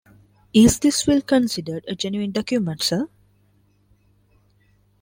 [0.51, 3.07] Is this will considered a genuine document, sir?